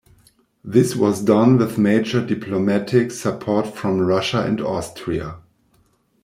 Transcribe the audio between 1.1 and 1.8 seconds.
done with